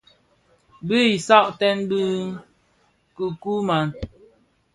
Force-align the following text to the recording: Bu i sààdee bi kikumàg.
Bu 0.87 0.95
i 1.13 1.23
sààdee 1.25 1.77
bi 1.89 2.01
kikumàg. 3.15 3.89